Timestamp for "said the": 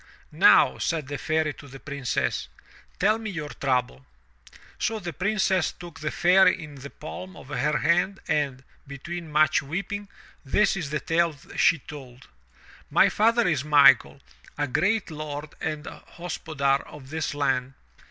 0.79-1.19